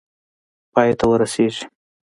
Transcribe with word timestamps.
پای 0.73 0.89
ته 0.99 1.03
ورسیږي. 1.09 1.63